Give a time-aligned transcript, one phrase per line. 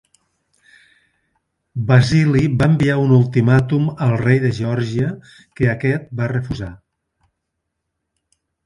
[1.91, 5.13] Basili va enviar un ultimàtum al rei de Geòrgia
[5.61, 6.75] que aquest va refusar.